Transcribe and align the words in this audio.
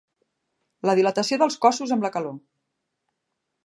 La 0.89 0.95
dilatació 1.01 1.39
dels 1.43 1.59
cossos 1.67 1.95
amb 1.97 2.09
la 2.09 2.15
calor. 2.19 2.37